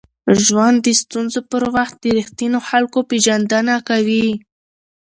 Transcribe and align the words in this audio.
ژوند 0.45 0.77
د 0.85 0.87
ستونزو 1.01 1.39
پر 1.51 1.63
وخت 1.75 1.95
د 2.01 2.05
ریښتینو 2.17 2.59
خلکو 2.69 2.99
پېژندنه 3.09 3.75
کوي. 3.89 4.27